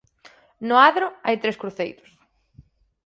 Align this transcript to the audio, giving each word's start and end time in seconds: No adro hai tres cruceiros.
No 0.67 0.75
adro 0.89 1.07
hai 1.25 1.35
tres 1.43 1.59
cruceiros. 1.61 2.09